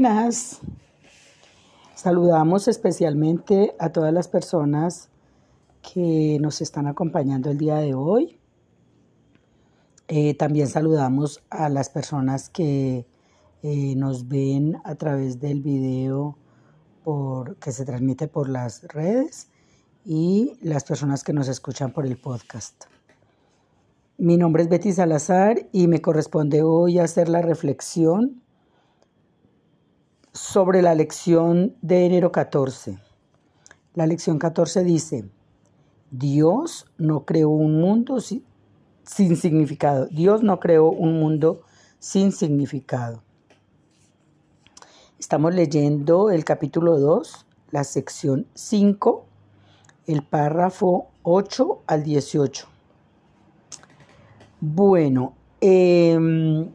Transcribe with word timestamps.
Buenas. 0.00 0.60
Saludamos 1.94 2.68
especialmente 2.68 3.74
a 3.78 3.90
todas 3.90 4.14
las 4.14 4.28
personas 4.28 5.10
que 5.82 6.38
nos 6.40 6.62
están 6.62 6.86
acompañando 6.86 7.50
el 7.50 7.58
día 7.58 7.76
de 7.76 7.92
hoy. 7.92 8.40
Eh, 10.08 10.32
también 10.32 10.68
saludamos 10.68 11.42
a 11.50 11.68
las 11.68 11.90
personas 11.90 12.48
que 12.48 13.04
eh, 13.62 13.94
nos 13.94 14.26
ven 14.26 14.78
a 14.84 14.94
través 14.94 15.38
del 15.38 15.60
video 15.60 16.38
por, 17.04 17.56
que 17.56 17.70
se 17.70 17.84
transmite 17.84 18.26
por 18.26 18.48
las 18.48 18.84
redes 18.84 19.50
y 20.06 20.56
las 20.62 20.84
personas 20.84 21.22
que 21.22 21.34
nos 21.34 21.46
escuchan 21.46 21.92
por 21.92 22.06
el 22.06 22.16
podcast. 22.16 22.84
Mi 24.16 24.38
nombre 24.38 24.62
es 24.62 24.70
Betty 24.70 24.92
Salazar 24.92 25.68
y 25.72 25.88
me 25.88 26.00
corresponde 26.00 26.62
hoy 26.62 26.98
hacer 26.98 27.28
la 27.28 27.42
reflexión 27.42 28.40
sobre 30.32 30.82
la 30.82 30.94
lección 30.94 31.76
de 31.82 32.06
enero 32.06 32.30
14. 32.32 32.98
La 33.94 34.06
lección 34.06 34.38
14 34.38 34.84
dice, 34.84 35.28
Dios 36.10 36.86
no 36.98 37.24
creó 37.24 37.50
un 37.50 37.80
mundo 37.80 38.20
sin, 38.20 38.44
significado. 39.04 40.06
Dios 40.06 40.42
no 40.42 40.60
creó 40.60 40.90
un 40.90 41.18
mundo 41.18 41.62
sin 41.98 42.32
significado. 42.32 43.22
Estamos 45.18 45.54
leyendo 45.54 46.30
el 46.30 46.44
capítulo 46.44 46.98
2, 46.98 47.46
la 47.72 47.84
sección 47.84 48.46
5, 48.54 49.26
el 50.06 50.22
párrafo 50.22 51.08
8 51.22 51.82
al 51.86 52.04
18. 52.04 52.66
Bueno, 54.60 55.34
em, 55.60 56.70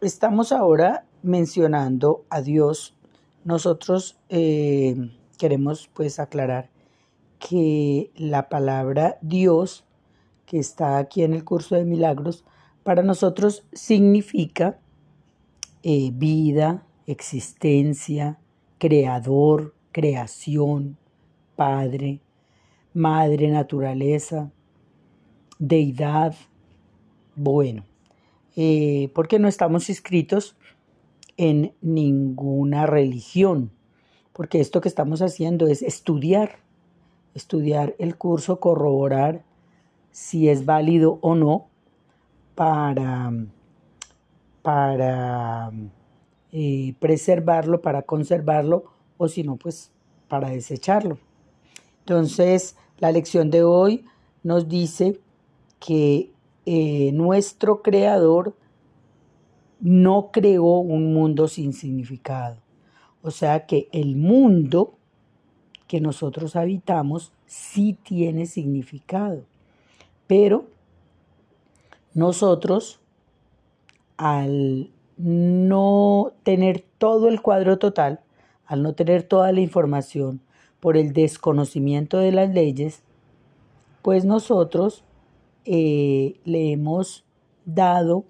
estamos 0.00 0.52
ahora 0.52 1.04
mencionando 1.22 2.24
a 2.30 2.42
Dios, 2.42 2.94
nosotros 3.44 4.18
eh, 4.28 5.10
queremos 5.38 5.88
pues 5.92 6.18
aclarar 6.18 6.70
que 7.38 8.10
la 8.14 8.48
palabra 8.48 9.18
Dios, 9.20 9.84
que 10.46 10.58
está 10.58 10.98
aquí 10.98 11.22
en 11.22 11.32
el 11.32 11.44
curso 11.44 11.74
de 11.74 11.84
milagros, 11.84 12.44
para 12.84 13.02
nosotros 13.02 13.64
significa 13.72 14.78
eh, 15.82 16.10
vida, 16.12 16.84
existencia, 17.06 18.38
creador, 18.78 19.74
creación, 19.90 20.96
padre, 21.56 22.20
madre, 22.94 23.48
naturaleza, 23.48 24.50
deidad. 25.58 26.34
Bueno, 27.34 27.84
eh, 28.56 29.10
porque 29.14 29.38
no 29.38 29.48
estamos 29.48 29.88
inscritos 29.88 30.56
en 31.42 31.74
ninguna 31.80 32.86
religión, 32.86 33.72
porque 34.32 34.60
esto 34.60 34.80
que 34.80 34.88
estamos 34.88 35.22
haciendo 35.22 35.66
es 35.66 35.82
estudiar, 35.82 36.60
estudiar 37.34 37.96
el 37.98 38.16
curso, 38.16 38.60
corroborar 38.60 39.42
si 40.12 40.48
es 40.48 40.64
válido 40.66 41.18
o 41.20 41.34
no 41.34 41.66
para, 42.54 43.32
para 44.62 45.72
eh, 46.52 46.94
preservarlo, 47.00 47.82
para 47.82 48.02
conservarlo, 48.02 48.84
o 49.16 49.26
si 49.26 49.42
no, 49.42 49.56
pues 49.56 49.90
para 50.28 50.50
desecharlo. 50.50 51.18
Entonces, 52.02 52.76
la 52.98 53.10
lección 53.10 53.50
de 53.50 53.64
hoy 53.64 54.04
nos 54.44 54.68
dice 54.68 55.18
que 55.80 56.30
eh, 56.66 57.10
nuestro 57.10 57.82
creador 57.82 58.54
no 59.82 60.30
creó 60.32 60.78
un 60.78 61.12
mundo 61.12 61.48
sin 61.48 61.72
significado. 61.72 62.56
O 63.20 63.30
sea 63.30 63.66
que 63.66 63.88
el 63.92 64.16
mundo 64.16 64.94
que 65.88 66.00
nosotros 66.00 66.56
habitamos 66.56 67.32
sí 67.46 67.98
tiene 68.02 68.46
significado. 68.46 69.42
Pero 70.28 70.66
nosotros, 72.14 73.00
al 74.16 74.90
no 75.16 76.32
tener 76.44 76.84
todo 76.98 77.28
el 77.28 77.42
cuadro 77.42 77.78
total, 77.78 78.20
al 78.66 78.82
no 78.82 78.94
tener 78.94 79.24
toda 79.24 79.52
la 79.52 79.60
información, 79.60 80.40
por 80.78 80.96
el 80.96 81.12
desconocimiento 81.12 82.18
de 82.18 82.32
las 82.32 82.52
leyes, 82.52 83.02
pues 84.02 84.24
nosotros 84.24 85.04
eh, 85.64 86.40
le 86.44 86.72
hemos 86.72 87.24
dado 87.64 88.24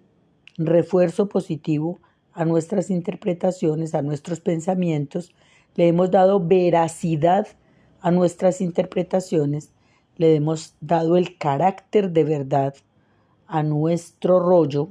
refuerzo 0.66 1.28
positivo 1.28 2.00
a 2.32 2.44
nuestras 2.44 2.90
interpretaciones, 2.90 3.94
a 3.94 4.02
nuestros 4.02 4.40
pensamientos, 4.40 5.32
le 5.74 5.88
hemos 5.88 6.10
dado 6.10 6.40
veracidad 6.40 7.46
a 8.00 8.10
nuestras 8.10 8.60
interpretaciones, 8.60 9.72
le 10.16 10.34
hemos 10.34 10.74
dado 10.80 11.16
el 11.16 11.38
carácter 11.38 12.10
de 12.10 12.24
verdad 12.24 12.74
a 13.46 13.62
nuestro 13.62 14.40
rollo, 14.40 14.88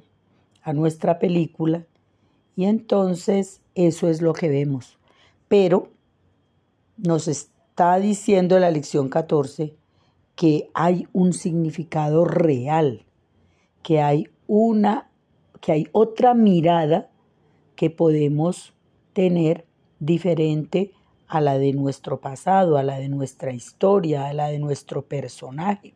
a 0.61 0.73
nuestra 0.73 1.19
película, 1.19 1.85
y 2.55 2.65
entonces 2.65 3.61
eso 3.75 4.07
es 4.07 4.21
lo 4.21 4.33
que 4.33 4.49
vemos. 4.49 4.97
Pero 5.47 5.89
nos 6.97 7.27
está 7.27 7.97
diciendo 7.99 8.59
la 8.59 8.71
lección 8.71 9.09
14 9.09 9.75
que 10.35 10.69
hay 10.73 11.07
un 11.13 11.33
significado 11.33 12.25
real, 12.25 13.05
que 13.83 14.01
hay 14.01 14.29
una 14.47 15.10
que 15.61 15.71
hay 15.71 15.87
otra 15.91 16.33
mirada 16.33 17.09
que 17.75 17.89
podemos 17.89 18.73
tener 19.13 19.65
diferente 19.99 20.91
a 21.27 21.39
la 21.39 21.57
de 21.57 21.71
nuestro 21.71 22.19
pasado, 22.19 22.77
a 22.77 22.83
la 22.83 22.97
de 22.97 23.07
nuestra 23.07 23.53
historia, 23.53 24.27
a 24.27 24.33
la 24.33 24.47
de 24.47 24.59
nuestro 24.59 25.03
personaje, 25.03 25.93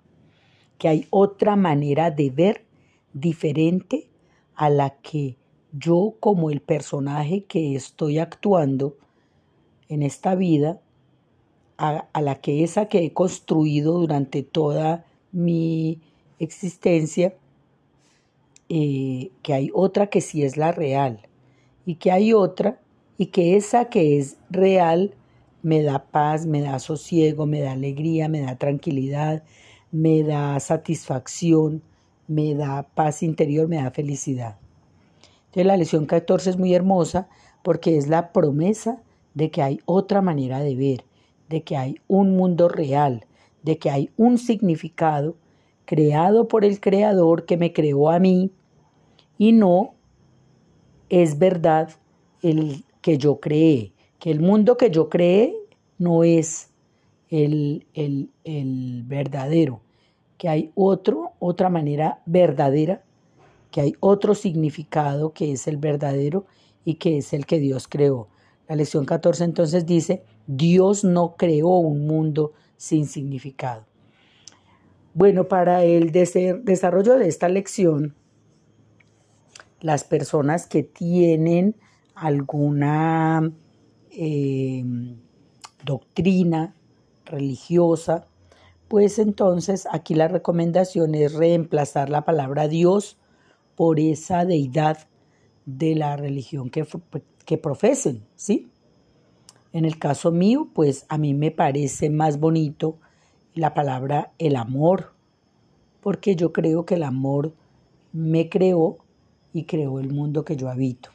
que 0.78 0.88
hay 0.88 1.08
otra 1.10 1.56
manera 1.56 2.12
de 2.12 2.30
ver 2.30 2.66
diferente 3.12 4.08
a 4.56 4.70
la 4.70 4.92
que 4.92 5.36
yo 5.74 6.16
como 6.20 6.52
el 6.52 6.62
personaje 6.62 7.44
que 7.44 7.76
estoy 7.76 8.20
actuando 8.20 8.96
en 9.90 10.04
esta 10.04 10.36
vida, 10.36 10.80
a, 11.78 12.08
la 12.22 12.36
que 12.36 12.64
esa 12.64 12.88
que 12.88 13.04
he 13.04 13.14
construido 13.14 14.00
durante 14.00 14.44
toda 14.44 15.06
mi 15.34 16.00
existencia, 16.40 17.36
eh, 18.70 19.32
que 19.44 19.54
hay 19.54 19.70
otra 19.74 20.08
que 20.08 20.22
sí 20.22 20.44
es 20.44 20.58
la 20.58 20.72
real 20.72 21.28
y 21.86 21.96
que 21.96 22.12
hay 22.12 22.34
otra 22.34 22.80
y 23.18 23.28
que 23.28 23.56
esa 23.56 23.86
que 23.86 24.18
es 24.18 24.38
real 24.50 25.14
me 25.62 25.82
da 25.82 26.06
paz, 26.06 26.46
me 26.46 26.62
da 26.62 26.80
sosiego, 26.80 27.46
me 27.46 27.62
da 27.62 27.72
alegría, 27.72 28.28
me 28.28 28.42
da 28.42 28.56
tranquilidad, 28.56 29.44
me 29.92 30.24
da 30.24 30.60
satisfacción, 30.60 31.82
me 32.28 32.54
da 32.54 32.84
paz 32.84 33.24
interior, 33.24 33.68
me 33.68 33.78
da 33.78 33.92
felicidad. 33.92 34.58
Entonces 35.46 35.66
la 35.66 35.78
lección 35.78 36.06
14 36.06 36.52
es 36.52 36.58
muy 36.58 36.74
hermosa 36.74 37.30
porque 37.64 37.98
es 37.98 38.08
la 38.08 38.32
promesa 38.32 39.02
de 39.34 39.52
que 39.52 39.62
hay 39.62 39.80
otra 39.86 40.22
manera 40.22 40.60
de 40.60 40.76
ver, 40.76 41.06
de 41.50 41.64
que 41.64 41.78
hay 41.78 42.00
un 42.08 42.36
mundo 42.36 42.68
real, 42.68 43.26
de 43.64 43.78
que 43.78 43.90
hay 43.90 44.10
un 44.18 44.38
significado 44.38 45.36
creado 45.86 46.48
por 46.48 46.66
el 46.66 46.80
Creador 46.80 47.46
que 47.46 47.58
me 47.58 47.74
creó 47.74 48.10
a 48.10 48.20
mí 48.20 48.52
y 49.38 49.52
no 49.52 49.94
es 51.10 51.38
verdad 51.38 51.90
el 52.42 52.84
que 53.02 53.18
yo 53.18 53.40
creé, 53.40 53.94
que 54.20 54.32
el 54.32 54.40
mundo 54.40 54.78
que 54.78 54.90
yo 54.90 55.10
creé 55.10 55.56
no 55.98 56.24
es 56.24 56.72
el, 57.30 57.86
el, 57.94 58.30
el 58.44 59.04
verdadero, 59.06 59.82
que 60.38 60.50
hay 60.50 60.72
otro, 60.76 61.34
otra 61.40 61.70
manera 61.70 62.22
verdadera, 62.26 63.04
que 63.72 63.82
hay 63.82 63.94
otro 64.00 64.36
significado 64.36 65.34
que 65.34 65.52
es 65.52 65.68
el 65.68 65.78
verdadero 65.78 66.46
y 66.84 66.96
que 66.96 67.18
es 67.18 67.34
el 67.34 67.46
que 67.46 67.60
Dios 67.60 67.88
creó. 67.88 68.28
La 68.68 68.76
lección 68.76 69.06
14 69.06 69.44
entonces 69.44 69.86
dice, 69.86 70.24
Dios 70.48 71.04
no 71.04 71.36
creó 71.36 71.78
un 71.78 72.08
mundo 72.08 72.54
sin 72.78 73.06
significado. 73.06 73.86
Bueno, 75.16 75.48
para 75.48 75.86
el 75.86 76.12
desarrollo 76.12 77.18
de 77.18 77.30
esta 77.30 77.48
lección, 77.48 78.16
las 79.80 80.04
personas 80.04 80.68
que 80.68 80.84
tienen 80.84 81.78
alguna 82.16 83.50
em, 84.12 85.16
doctrina 85.86 86.76
religiosa, 87.24 88.28
pues 88.90 89.18
entonces 89.18 89.88
aquí 89.90 90.16
la 90.16 90.28
recomendación 90.28 91.16
es 91.16 91.32
reemplazar 91.32 92.10
la 92.10 92.26
palabra 92.26 92.68
Dios 92.68 93.18
por 93.78 94.02
esa 94.02 94.44
deidad 94.44 95.08
de 95.66 95.96
la 95.96 96.18
religión 96.18 96.70
que, 96.70 96.86
que 97.46 97.58
profesen, 97.58 98.26
¿sí? 98.36 98.70
En 99.72 99.86
el 99.86 99.98
caso 99.98 100.34
mío, 100.34 100.68
pues 100.74 101.06
a 101.08 101.18
mí 101.18 101.34
me 101.34 101.52
parece 101.52 102.10
más 102.10 102.38
bonito 102.38 102.98
la 103.56 103.74
palabra 103.74 104.34
el 104.38 104.58
amor, 104.58 105.14
porque 106.02 106.36
yo 106.36 106.52
creo 106.52 106.86
que 106.86 106.96
el 106.96 107.04
amor 107.04 107.54
me 108.12 108.50
creó 108.50 108.98
y 109.54 109.64
creó 109.64 110.00
el 110.00 110.12
mundo 110.12 110.46
que 110.46 110.58
yo 110.58 110.70
habito. 110.70 111.10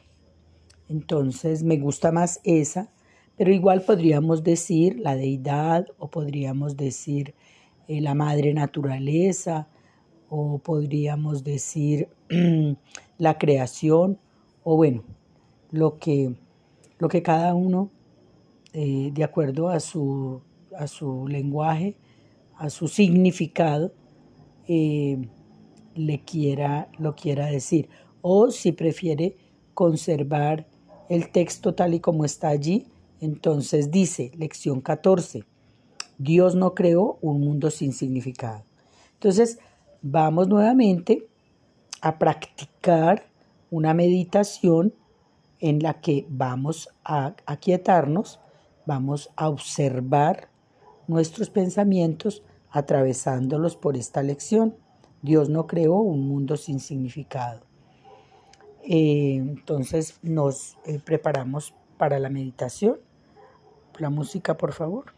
Entonces 0.89 1.63
me 1.63 1.77
gusta 1.77 2.11
más 2.11 2.41
esa, 2.43 2.91
pero 3.37 3.53
igual 3.53 3.83
podríamos 3.83 4.43
decir 4.43 4.99
la 4.99 5.15
deidad 5.15 5.85
o 5.99 6.09
podríamos 6.09 6.75
decir 6.75 7.33
eh, 7.87 8.01
la 8.01 8.15
madre 8.15 8.53
naturaleza 8.53 9.67
o 10.29 10.57
podríamos 10.57 11.43
decir 11.43 12.09
la 13.17 13.37
creación 13.37 14.17
o 14.63 14.75
bueno, 14.75 15.03
lo 15.71 15.97
que, 15.97 16.35
lo 16.97 17.07
que 17.07 17.21
cada 17.21 17.53
uno, 17.53 17.89
eh, 18.73 19.11
de 19.13 19.23
acuerdo 19.23 19.69
a 19.69 19.79
su, 19.79 20.41
a 20.77 20.87
su 20.87 21.27
lenguaje, 21.27 21.95
a 22.61 22.69
su 22.69 22.87
significado, 22.87 23.91
eh, 24.67 25.17
le 25.95 26.23
quiera, 26.23 26.89
lo 26.99 27.15
quiera 27.15 27.47
decir. 27.47 27.89
O 28.21 28.51
si 28.51 28.71
prefiere 28.71 29.35
conservar 29.73 30.67
el 31.09 31.31
texto 31.31 31.73
tal 31.73 31.95
y 31.95 31.99
como 31.99 32.23
está 32.23 32.49
allí, 32.49 32.85
entonces 33.19 33.89
dice, 33.89 34.31
lección 34.37 34.79
14, 34.79 35.43
Dios 36.19 36.53
no 36.53 36.75
creó 36.75 37.17
un 37.21 37.41
mundo 37.41 37.71
sin 37.71 37.93
significado. 37.93 38.63
Entonces, 39.13 39.57
vamos 40.03 40.47
nuevamente 40.47 41.27
a 41.99 42.19
practicar 42.19 43.25
una 43.71 43.95
meditación 43.95 44.93
en 45.59 45.81
la 45.81 45.99
que 45.99 46.27
vamos 46.29 46.89
a 47.03 47.35
aquietarnos, 47.47 48.39
vamos 48.85 49.31
a 49.35 49.49
observar 49.49 50.51
nuestros 51.07 51.49
pensamientos 51.49 52.43
atravesándolos 52.71 53.75
por 53.75 53.97
esta 53.97 54.23
lección. 54.23 54.75
Dios 55.21 55.49
no 55.49 55.67
creó 55.67 55.95
un 55.97 56.27
mundo 56.27 56.57
sin 56.57 56.79
significado. 56.79 57.61
Eh, 58.83 59.35
entonces 59.35 60.17
nos 60.23 60.77
eh, 60.85 60.99
preparamos 61.03 61.75
para 61.97 62.17
la 62.17 62.29
meditación. 62.29 62.99
La 63.99 64.09
música, 64.09 64.57
por 64.57 64.73
favor. 64.73 65.13